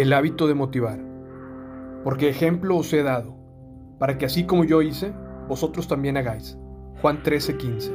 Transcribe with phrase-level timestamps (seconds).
[0.00, 0.98] El hábito de motivar.
[2.04, 3.36] Porque ejemplo os he dado,
[3.98, 5.12] para que así como yo hice,
[5.46, 6.56] vosotros también hagáis.
[7.02, 7.92] Juan 13:15.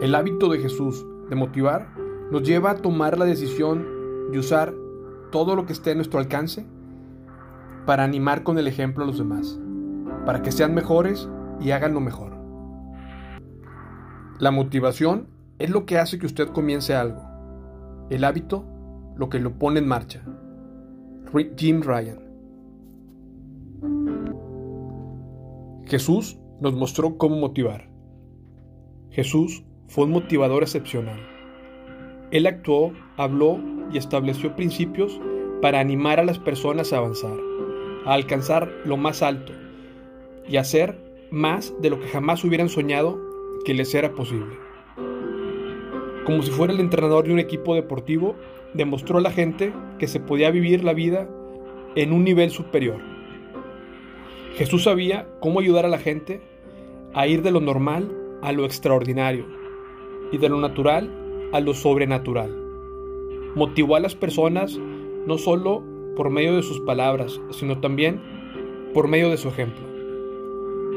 [0.00, 1.94] El hábito de Jesús de motivar
[2.32, 3.86] nos lleva a tomar la decisión
[4.32, 4.74] de usar
[5.30, 6.66] todo lo que esté a nuestro alcance
[7.86, 9.60] para animar con el ejemplo a los demás,
[10.26, 11.28] para que sean mejores
[11.60, 12.32] y hagan lo mejor.
[14.40, 15.28] La motivación
[15.60, 17.22] es lo que hace que usted comience algo.
[18.10, 18.64] El hábito,
[19.14, 20.24] lo que lo pone en marcha.
[21.56, 22.20] Jim Ryan.
[25.86, 27.90] Jesús nos mostró cómo motivar.
[29.10, 31.20] Jesús fue un motivador excepcional.
[32.30, 33.60] Él actuó, habló
[33.92, 35.20] y estableció principios
[35.60, 37.36] para animar a las personas a avanzar,
[38.06, 39.52] a alcanzar lo más alto
[40.48, 43.20] y hacer más de lo que jamás hubieran soñado
[43.64, 44.63] que les era posible.
[46.24, 48.34] Como si fuera el entrenador de un equipo deportivo,
[48.72, 51.28] demostró a la gente que se podía vivir la vida
[51.96, 53.00] en un nivel superior.
[54.54, 56.40] Jesús sabía cómo ayudar a la gente
[57.12, 58.10] a ir de lo normal
[58.42, 59.46] a lo extraordinario
[60.32, 61.10] y de lo natural
[61.52, 62.54] a lo sobrenatural.
[63.54, 64.78] Motivó a las personas
[65.26, 65.82] no solo
[66.16, 68.20] por medio de sus palabras, sino también
[68.92, 69.84] por medio de su ejemplo.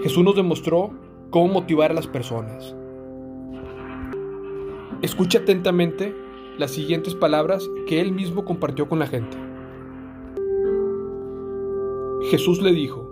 [0.04, 0.92] Jesús nos demostró
[1.32, 2.77] cómo motivar a las personas.
[5.04, 6.16] Escucha atentamente
[6.58, 9.38] las siguientes palabras que él mismo compartió con la gente.
[12.32, 13.08] Jesús le dijo,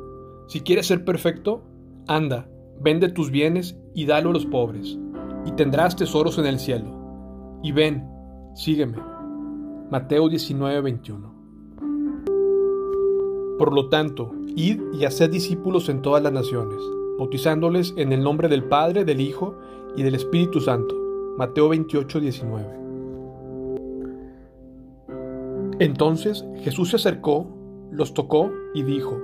[0.48, 1.62] si quieres ser perfecto,
[2.08, 2.50] anda,
[2.82, 4.98] vende tus bienes y dalo a los pobres,
[5.46, 7.60] y tendrás tesoros en el cielo.
[7.62, 8.04] Y ven,
[8.56, 8.98] sígueme.
[9.92, 11.36] Mateo 19, 21.
[13.60, 16.82] Por lo tanto, id y haced discípulos en todas las naciones,
[17.20, 19.56] bautizándoles en el nombre del Padre, del Hijo
[19.96, 21.05] y del Espíritu Santo.
[21.38, 22.86] Mateo 28, 19.
[25.80, 27.48] Entonces Jesús se acercó,
[27.92, 29.20] los tocó y dijo,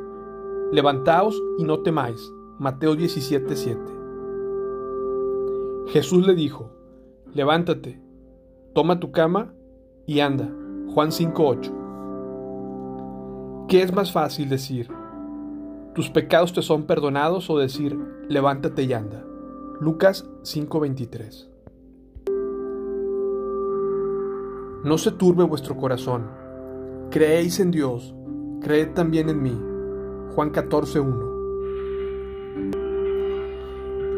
[0.72, 2.32] Levantaos y no temáis.
[2.60, 3.82] Mateo 17, 7.
[5.88, 6.70] Jesús le dijo,
[7.34, 8.02] Levántate,
[8.74, 9.54] toma tu cama
[10.06, 10.50] y anda.
[10.94, 11.82] Juan 5, 8.
[13.70, 14.90] ¿Qué es más fácil decir?
[15.96, 17.98] ¿Tus pecados te son perdonados o decir,
[18.28, 19.26] levántate y anda?
[19.80, 21.51] Lucas 5:23.
[24.84, 26.28] No se turbe vuestro corazón.
[27.12, 28.16] Creéis en Dios,
[28.62, 29.56] creed también en mí.
[30.34, 31.30] Juan 14:1.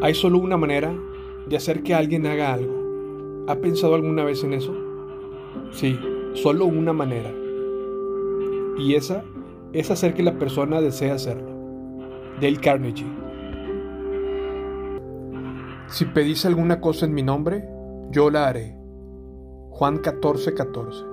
[0.00, 0.90] Hay solo una manera
[1.46, 3.44] de hacer que alguien haga algo.
[3.46, 4.74] ¿Ha pensado alguna vez en eso?
[5.70, 5.98] Sí,
[6.32, 7.30] solo una manera.
[8.78, 9.22] Y esa
[9.74, 11.50] es hacer que la persona desee hacerlo.
[12.40, 13.12] Dale Carnegie.
[15.88, 17.68] Si pedís alguna cosa en mi nombre,
[18.10, 18.83] yo la haré.
[19.76, 21.04] Juan 14, 14.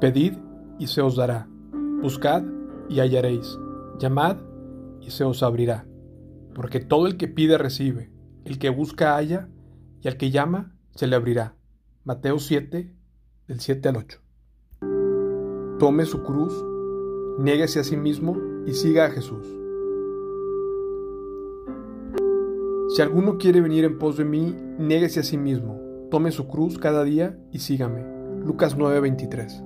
[0.00, 0.34] Pedid
[0.78, 1.48] y se os dará.
[2.00, 2.44] Buscad
[2.88, 3.58] y hallaréis.
[3.98, 4.36] Llamad
[5.00, 5.88] y se os abrirá.
[6.54, 8.12] Porque todo el que pide recibe,
[8.44, 9.48] el que busca halla,
[10.02, 11.56] y al que llama se le abrirá.
[12.04, 12.94] Mateo 7,
[13.48, 14.20] del 7 al 8.
[15.80, 16.54] Tome su cruz,
[17.40, 19.59] niéguese a sí mismo y siga a Jesús.
[22.92, 25.80] Si alguno quiere venir en pos de mí, niéguese a sí mismo,
[26.10, 28.04] tome su cruz cada día y sígame.
[28.44, 29.62] Lucas 9:23.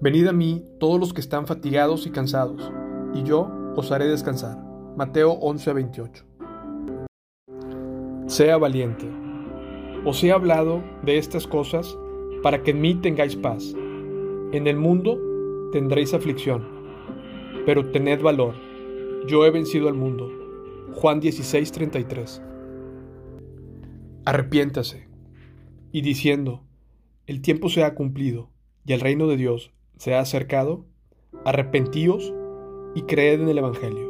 [0.00, 2.72] Venid a mí todos los que están fatigados y cansados,
[3.14, 4.64] y yo os haré descansar.
[4.96, 6.24] Mateo 11:28.
[8.26, 9.10] Sea valiente.
[10.04, 11.98] Os he hablado de estas cosas
[12.44, 13.74] para que en mí tengáis paz.
[14.52, 15.18] En el mundo
[15.72, 16.62] tendréis aflicción,
[17.66, 18.54] pero tened valor.
[19.26, 20.43] Yo he vencido al mundo.
[20.94, 22.40] Juan 16:33.
[24.24, 25.08] Arrepiéntase.
[25.90, 26.62] Y diciendo,
[27.26, 28.50] el tiempo se ha cumplido
[28.86, 30.86] y el reino de Dios se ha acercado,
[31.44, 32.32] arrepentíos
[32.94, 34.08] y creed en el Evangelio.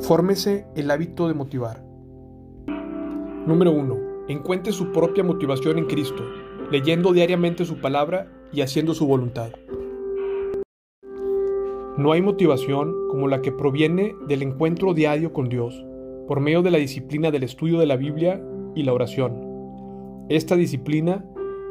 [0.00, 1.84] Fórmese el hábito de motivar.
[3.46, 3.96] Número 1.
[4.26, 6.24] Encuentre su propia motivación en Cristo,
[6.72, 9.52] leyendo diariamente su palabra y haciendo su voluntad.
[11.96, 15.82] No hay motivación como la que proviene del encuentro diario con Dios,
[16.28, 18.42] por medio de la disciplina del estudio de la Biblia
[18.74, 20.26] y la oración.
[20.28, 21.24] Esta disciplina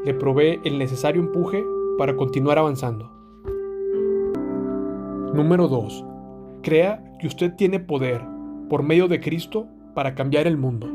[0.03, 1.63] le provee el necesario empuje
[1.99, 3.11] para continuar avanzando.
[5.35, 6.03] Número 2.
[6.63, 8.21] Crea que usted tiene poder,
[8.67, 10.89] por medio de Cristo, para cambiar el mundo.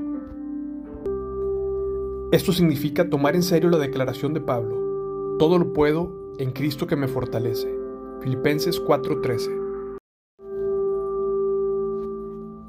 [2.32, 5.36] Esto significa tomar en serio la declaración de Pablo.
[5.38, 7.79] Todo lo puedo en Cristo que me fortalece.
[8.20, 9.50] Filipenses 4:13.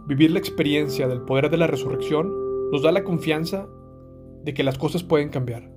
[0.08, 2.34] Vivir la experiencia del poder de la resurrección
[2.72, 3.68] nos da la confianza
[4.46, 5.70] de que las cosas pueden cambiar.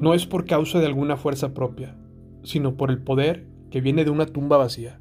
[0.00, 1.96] No es por causa de alguna fuerza propia,
[2.42, 5.00] sino por el poder que viene de una tumba vacía.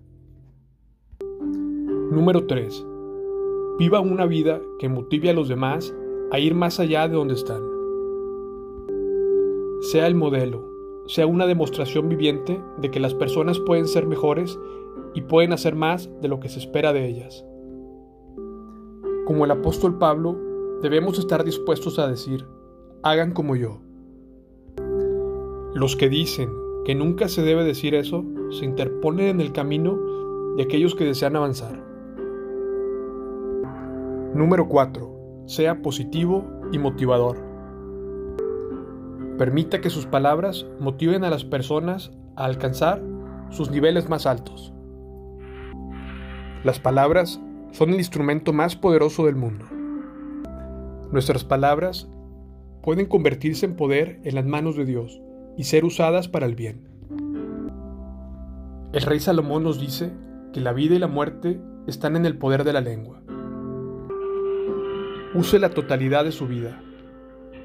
[2.12, 2.86] Número 3.
[3.78, 5.94] Viva una vida que motive a los demás
[6.32, 7.62] a ir más allá de donde están.
[9.82, 10.79] Sea el modelo,
[11.10, 14.60] sea una demostración viviente de que las personas pueden ser mejores
[15.16, 17.44] y pueden hacer más de lo que se espera de ellas.
[19.26, 20.38] Como el apóstol Pablo,
[20.84, 22.46] debemos estar dispuestos a decir,
[23.02, 23.82] hagan como yo.
[25.74, 26.52] Los que dicen
[26.86, 29.98] que nunca se debe decir eso se interponen en el camino
[30.58, 31.84] de aquellos que desean avanzar.
[34.36, 35.44] Número 4.
[35.48, 37.49] Sea positivo y motivador.
[39.40, 43.02] Permita que sus palabras motiven a las personas a alcanzar
[43.52, 44.74] sus niveles más altos.
[46.66, 47.40] Las palabras
[47.72, 49.66] son el instrumento más poderoso del mundo.
[51.14, 52.10] Nuestras palabras
[52.84, 55.22] pueden convertirse en poder en las manos de Dios
[55.56, 56.90] y ser usadas para el bien.
[58.92, 60.12] El rey Salomón nos dice
[60.52, 63.22] que la vida y la muerte están en el poder de la lengua.
[65.34, 66.82] Use la totalidad de su vida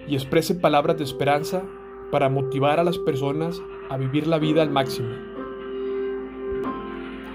[0.09, 1.63] y exprese palabras de esperanza
[2.11, 3.61] para motivar a las personas
[3.91, 5.09] a vivir la vida al máximo.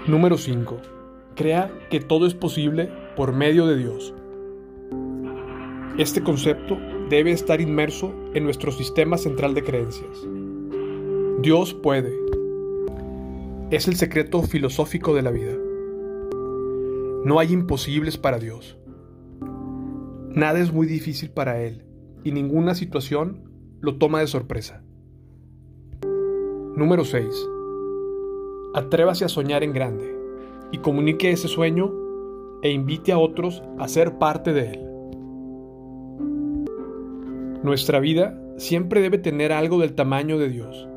[0.06, 0.78] Número 5.
[1.34, 4.14] Crea que todo es posible por medio de Dios.
[5.98, 6.78] Este concepto
[7.08, 10.26] debe estar inmerso en nuestro sistema central de creencias.
[11.40, 12.12] Dios puede.
[13.70, 15.52] Es el secreto filosófico de la vida.
[17.24, 18.78] No hay imposibles para Dios.
[20.30, 21.89] Nada es muy difícil para Él
[22.24, 23.50] y ninguna situación
[23.80, 24.82] lo toma de sorpresa.
[26.76, 27.48] Número 6.
[28.74, 30.16] Atrévase a soñar en grande
[30.72, 31.92] y comunique ese sueño
[32.62, 34.86] e invite a otros a ser parte de él.
[37.62, 40.88] Nuestra vida siempre debe tener algo del tamaño de Dios,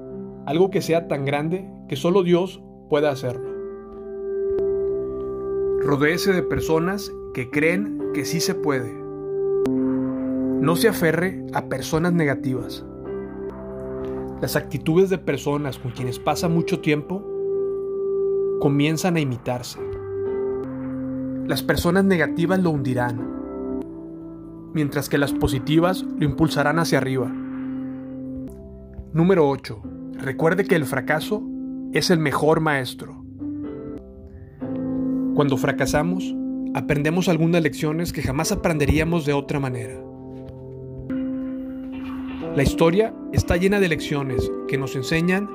[0.45, 3.51] algo que sea tan grande que solo Dios pueda hacerlo.
[5.81, 9.02] Rodéese de personas que creen que sí se puede
[10.63, 12.86] no se aferre a personas negativas.
[14.42, 17.21] Las actitudes de personas con quienes pasa mucho tiempo
[18.61, 19.81] comienzan a imitarse.
[21.47, 23.81] Las personas negativas lo hundirán,
[24.73, 27.30] mientras que las positivas lo impulsarán hacia arriba.
[29.11, 29.81] Número 8.
[30.14, 31.44] Recuerde que el fracaso
[31.92, 33.21] es el mejor maestro.
[35.35, 36.33] Cuando fracasamos,
[36.73, 40.12] aprendemos algunas lecciones que jamás aprenderíamos de otra manera.
[42.56, 45.50] La historia está llena de lecciones que nos enseñan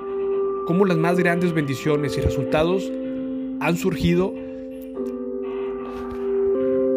[0.67, 2.91] cómo las más grandes bendiciones y resultados
[3.61, 4.35] han surgido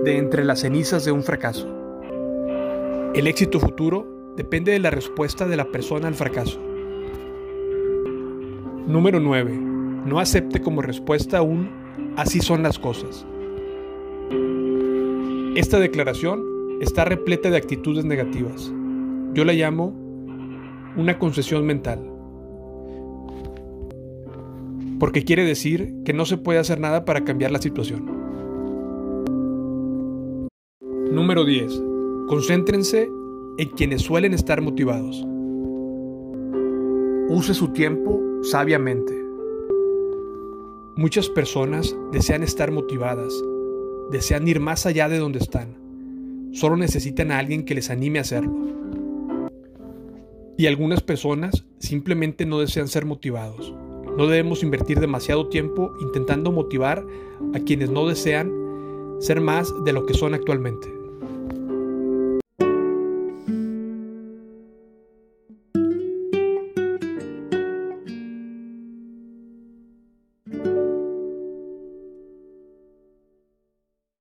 [0.03, 1.67] de entre las cenizas de un fracaso.
[3.13, 6.59] El éxito futuro depende de la respuesta de la persona al fracaso.
[8.87, 9.55] Número 9.
[10.07, 11.69] No acepte como respuesta un
[12.17, 13.23] así son las cosas.
[15.55, 16.43] Esta declaración
[16.81, 18.73] está repleta de actitudes negativas.
[19.33, 19.93] Yo la llamo
[20.97, 22.05] una concesión mental.
[24.99, 28.05] Porque quiere decir que no se puede hacer nada para cambiar la situación.
[31.11, 31.81] Número 10.
[32.27, 33.09] Concéntrense
[33.57, 35.25] en quienes suelen estar motivados.
[37.29, 39.13] Use su tiempo sabiamente.
[40.97, 43.33] Muchas personas desean estar motivadas,
[44.11, 45.77] desean ir más allá de donde están.
[46.51, 48.80] Solo necesitan a alguien que les anime a hacerlo.
[50.61, 53.73] Y algunas personas simplemente no desean ser motivados.
[54.15, 57.03] No debemos invertir demasiado tiempo intentando motivar
[57.55, 58.53] a quienes no desean
[59.17, 61.00] ser más de lo que son actualmente.